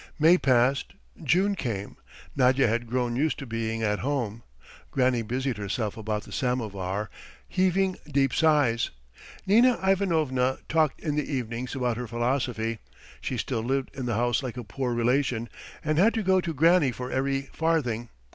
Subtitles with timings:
[0.17, 1.95] May passed; June came.
[2.35, 4.41] Nadya had grown used to being at home.
[4.89, 7.11] Granny busied herself about the samovar,
[7.47, 8.89] heaving deep sighs.
[9.45, 12.79] Nina Ivanovna talked in the evenings about her philosophy;
[13.21, 15.47] she still lived in the house like a poor relation,
[15.85, 18.09] and had to go to Granny for every farthing.